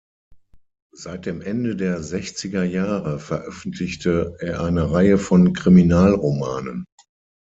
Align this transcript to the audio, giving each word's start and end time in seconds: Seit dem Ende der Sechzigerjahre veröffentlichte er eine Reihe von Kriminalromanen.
Seit 0.95 1.27
dem 1.27 1.41
Ende 1.43 1.75
der 1.75 2.01
Sechzigerjahre 2.01 3.19
veröffentlichte 3.19 4.35
er 4.39 4.61
eine 4.63 4.91
Reihe 4.91 5.19
von 5.19 5.53
Kriminalromanen. 5.53 6.85